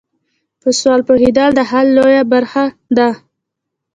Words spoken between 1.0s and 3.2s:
پوهیدل د حل لویه برخه ده.